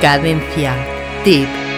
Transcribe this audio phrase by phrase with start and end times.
[0.00, 0.74] Cadencia.
[1.24, 1.71] Tip.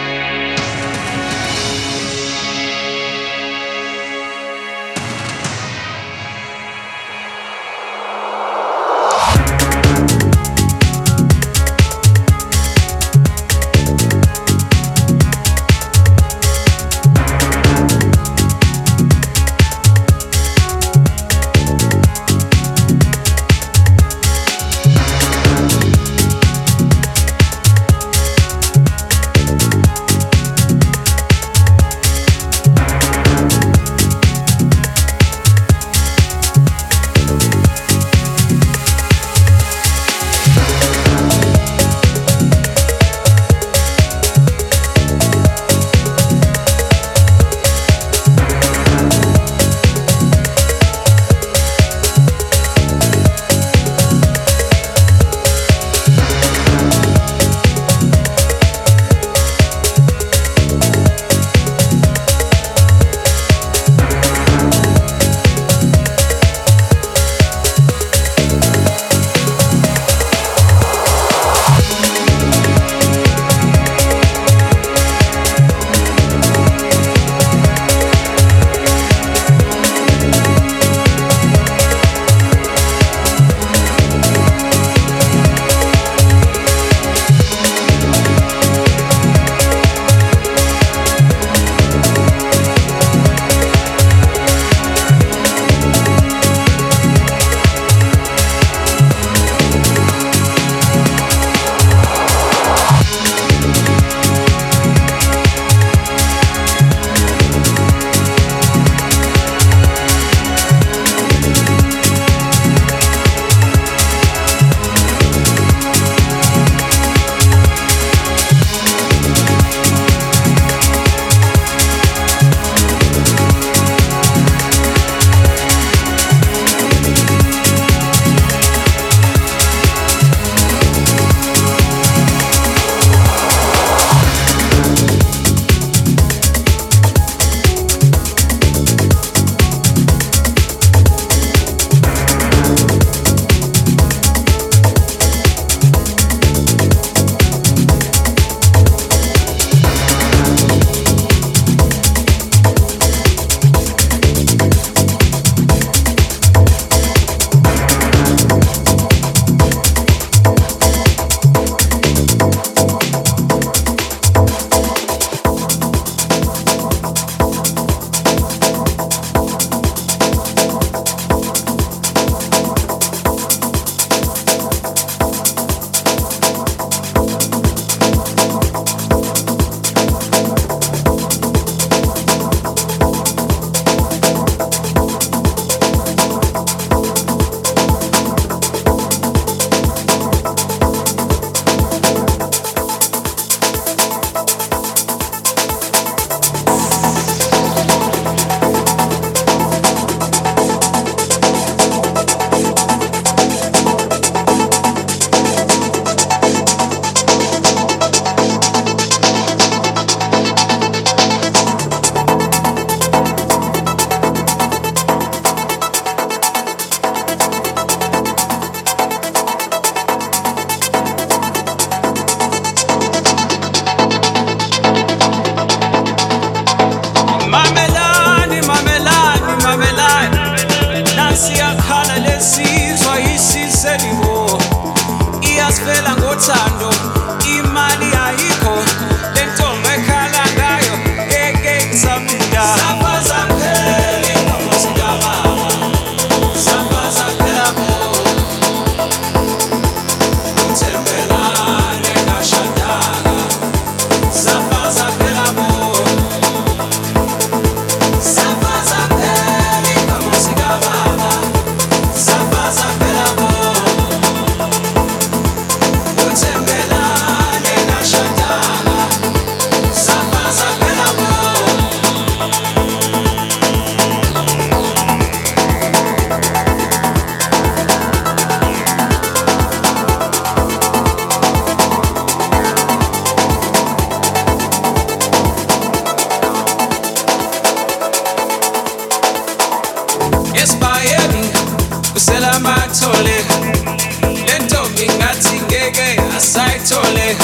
[296.55, 297.37] sayithole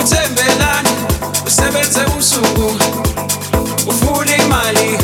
[0.00, 0.88] uthembelani
[1.46, 2.72] usebenze usuku
[3.86, 4.98] ufuna imali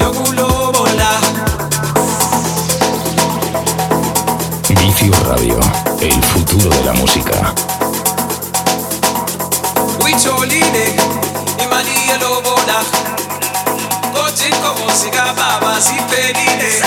[0.00, 1.10] yokulobola.
[4.68, 5.60] Vicio Radio,
[6.00, 7.54] el futuro de la música.
[10.04, 10.96] Uyitholile
[11.64, 12.78] imali yelobola
[14.14, 16.82] kothi inkomo zikababa ziphelile.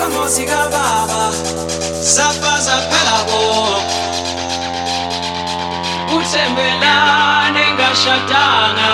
[0.00, 1.32] kuimba muzika baba
[2.02, 3.40] sapaza pelabo
[6.16, 8.90] uthembelane ngashatanga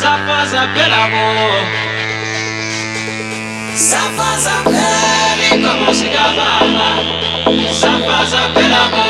[0.00, 1.26] sapaza pelabo
[3.74, 6.88] sapaza pelabo muzika baba
[7.80, 9.04] sapaza pelabo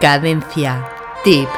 [0.00, 0.80] Cadencia.
[1.24, 1.57] Tip.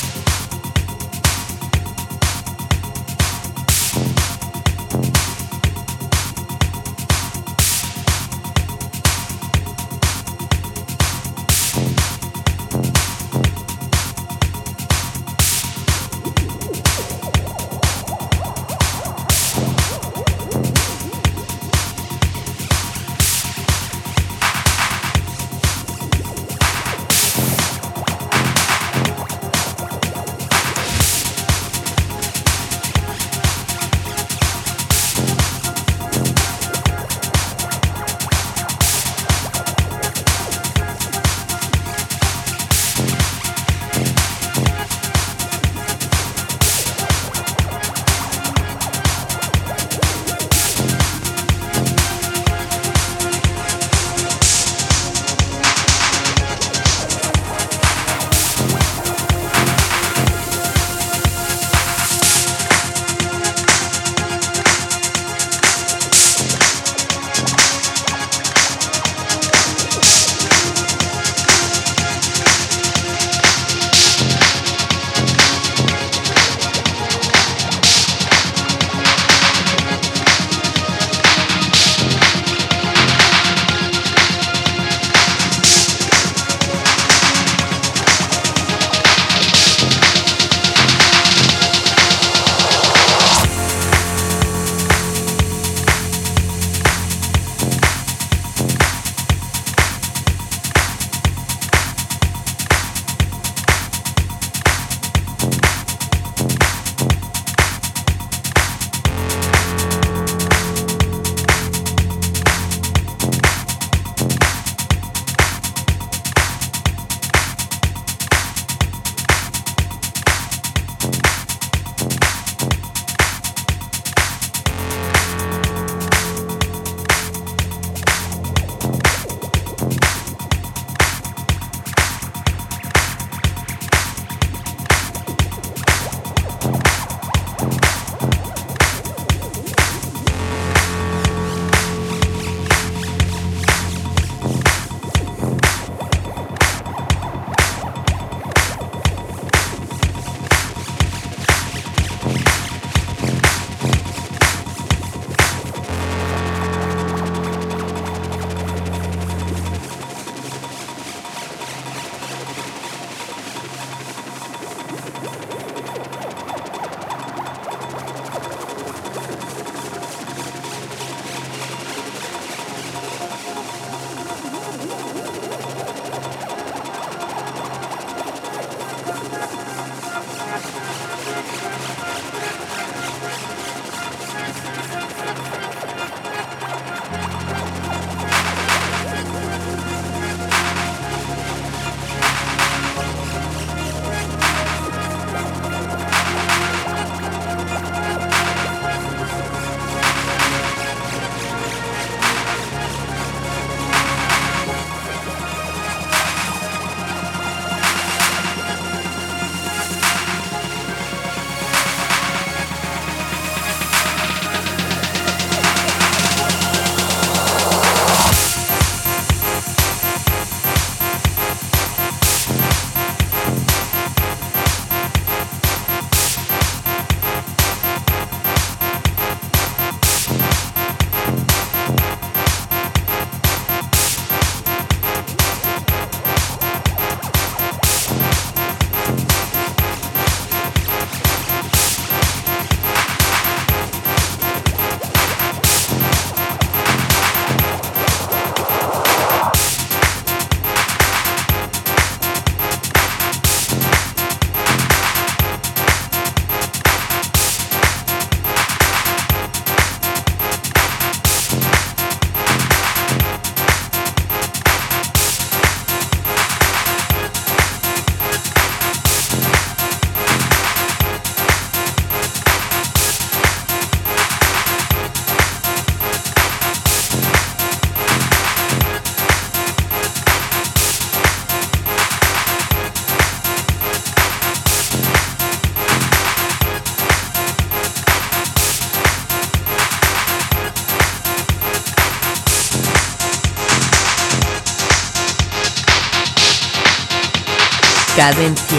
[298.21, 298.77] Cadencia.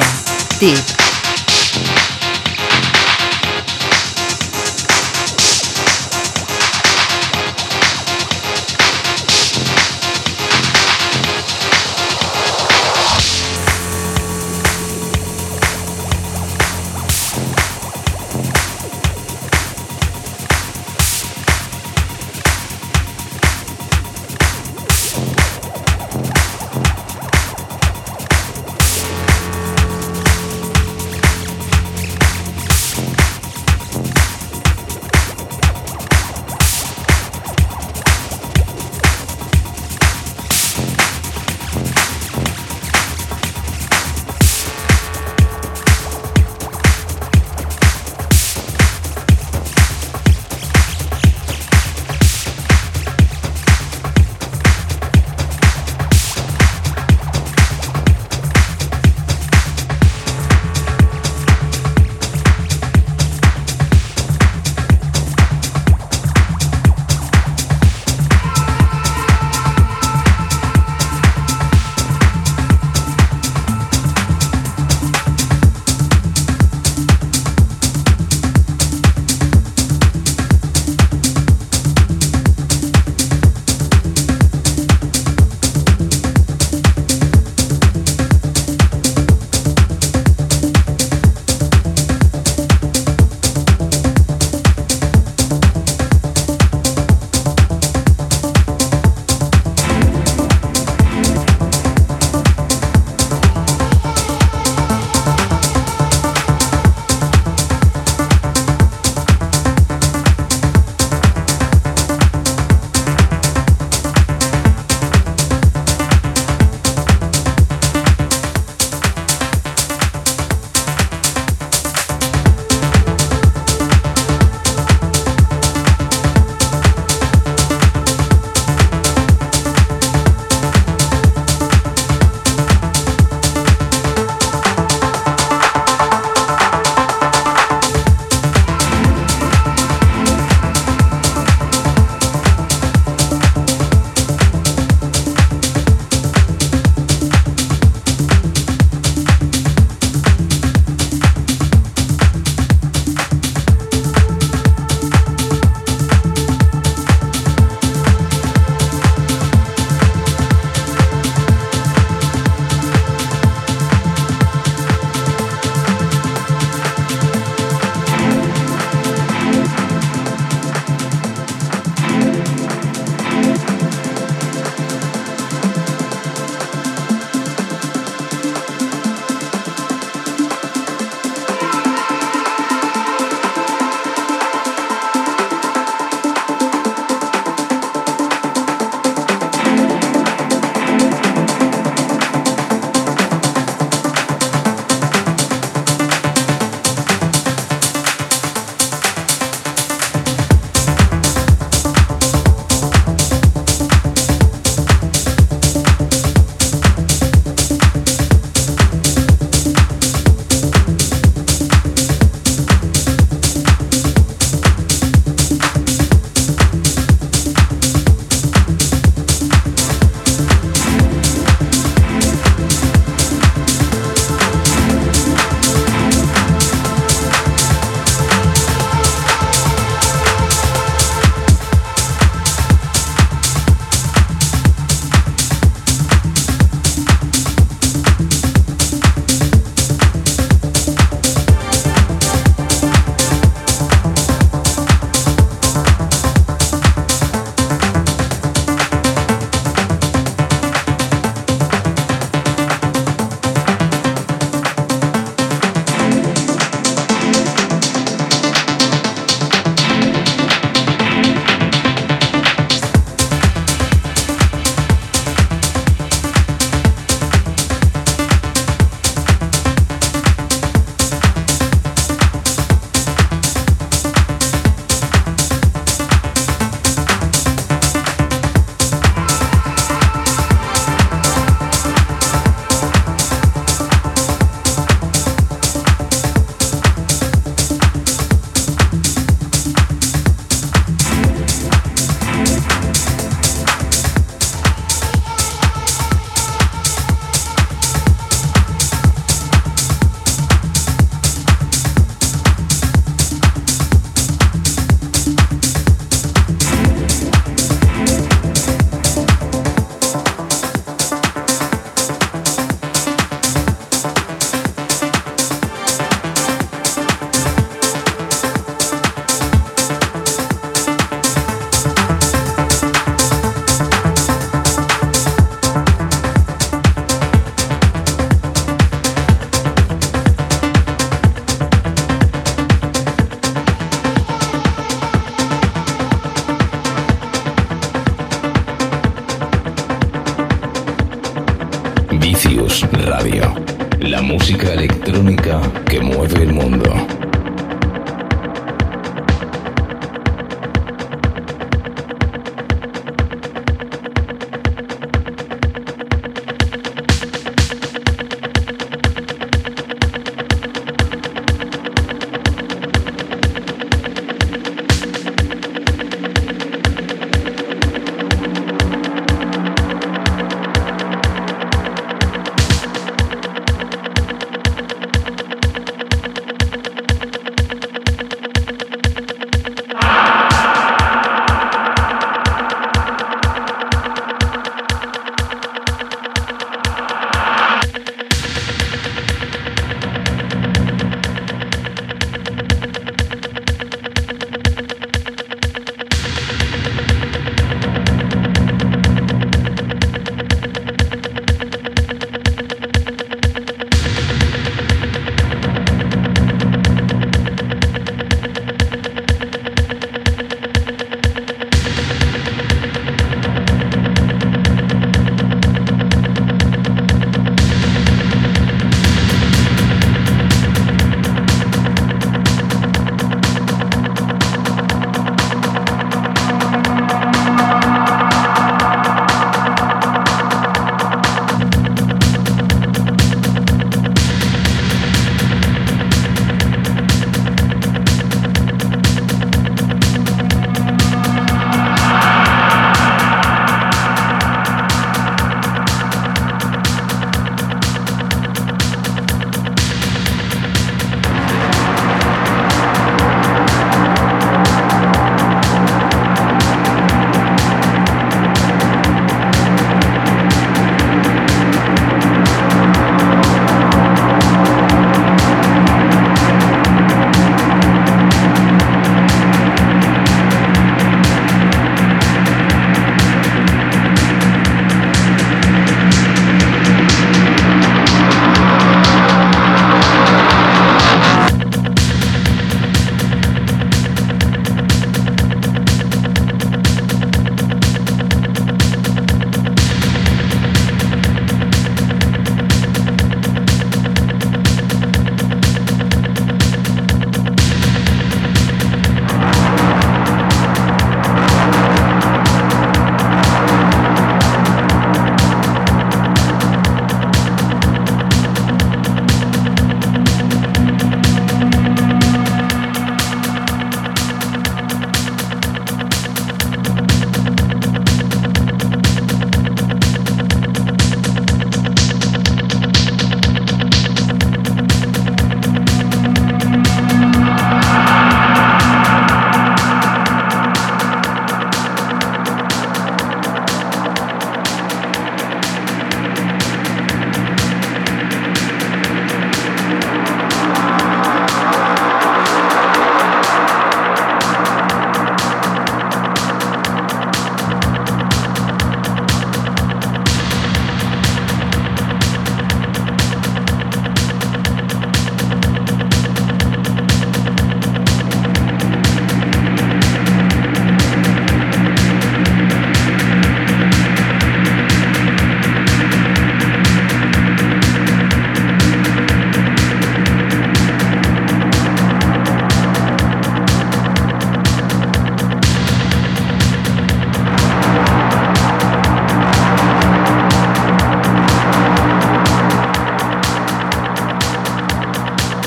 [0.61, 1.02] Tip.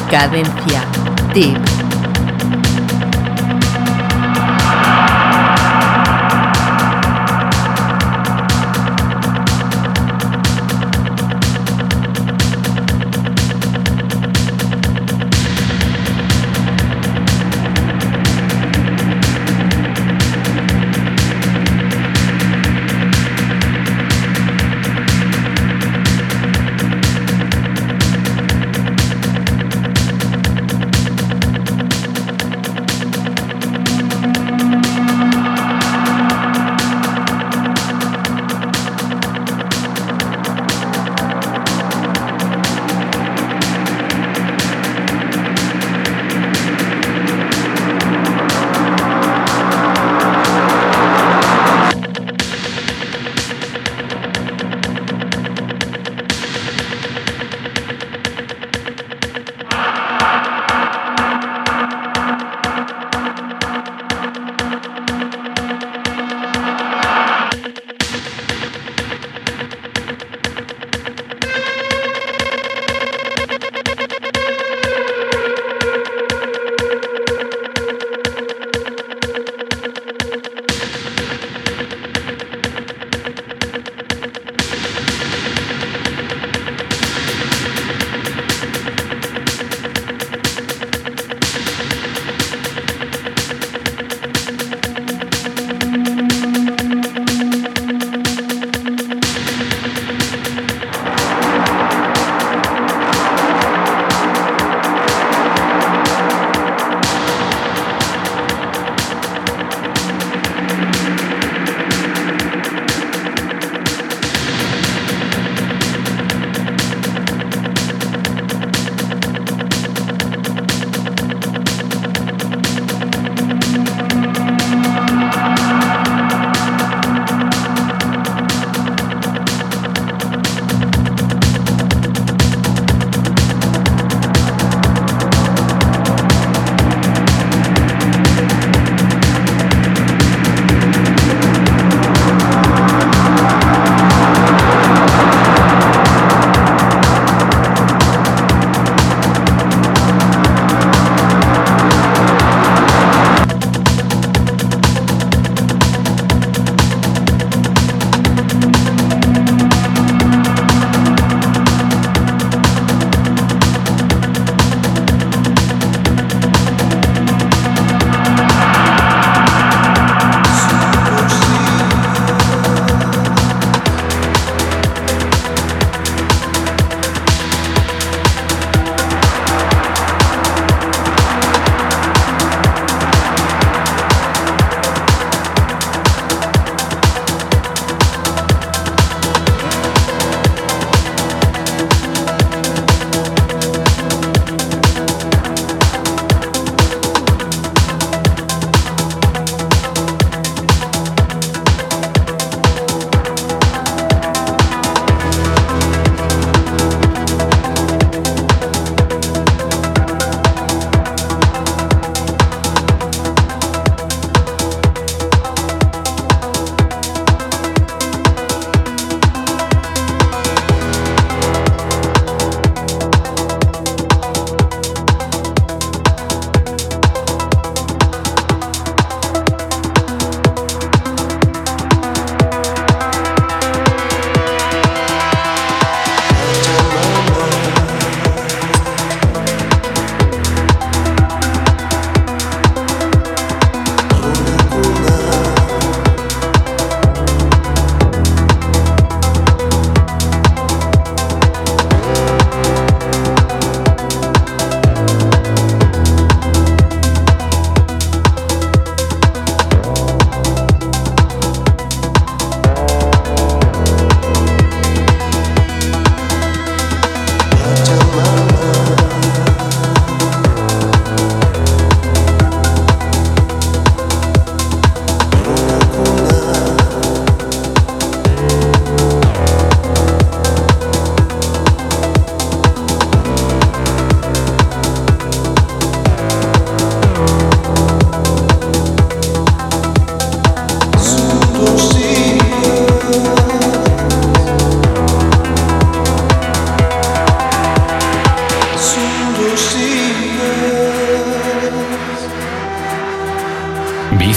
[0.09, 0.81] Cadencia.
[1.33, 1.84] Tip.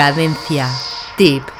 [0.00, 0.66] Cadencia.
[1.18, 1.59] Tip.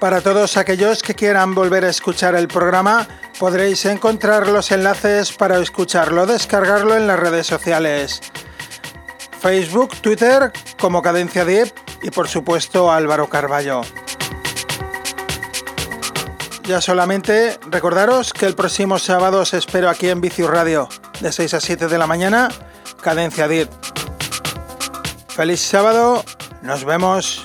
[0.00, 5.58] Para todos aquellos que quieran volver a escuchar el programa, Podréis encontrar los enlaces para
[5.58, 8.22] escucharlo, descargarlo en las redes sociales.
[9.42, 11.70] Facebook, Twitter como Cadencia Deep
[12.02, 13.82] y por supuesto Álvaro Carballo.
[16.64, 20.88] Ya solamente recordaros que el próximo sábado os espero aquí en Vicius Radio,
[21.20, 22.48] de 6 a 7 de la mañana,
[23.02, 23.68] Cadencia Deep.
[25.28, 26.24] Feliz sábado,
[26.62, 27.44] nos vemos.